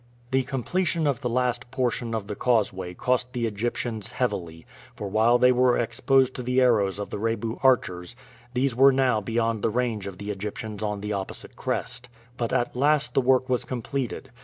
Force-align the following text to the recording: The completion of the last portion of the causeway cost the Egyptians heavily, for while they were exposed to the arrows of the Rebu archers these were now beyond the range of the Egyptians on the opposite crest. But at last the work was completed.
The 0.31 0.41
completion 0.41 1.05
of 1.05 1.21
the 1.21 1.29
last 1.29 1.69
portion 1.69 2.15
of 2.15 2.25
the 2.25 2.33
causeway 2.33 2.95
cost 2.95 3.33
the 3.33 3.45
Egyptians 3.45 4.13
heavily, 4.13 4.65
for 4.95 5.07
while 5.07 5.37
they 5.37 5.51
were 5.51 5.77
exposed 5.77 6.33
to 6.33 6.41
the 6.41 6.59
arrows 6.59 6.97
of 6.97 7.11
the 7.11 7.19
Rebu 7.19 7.59
archers 7.61 8.15
these 8.55 8.75
were 8.75 8.91
now 8.91 9.21
beyond 9.21 9.61
the 9.63 9.69
range 9.69 10.07
of 10.07 10.17
the 10.17 10.31
Egyptians 10.31 10.81
on 10.81 11.01
the 11.01 11.13
opposite 11.13 11.55
crest. 11.55 12.09
But 12.35 12.51
at 12.51 12.75
last 12.75 13.13
the 13.13 13.21
work 13.21 13.47
was 13.47 13.63
completed. 13.63 14.31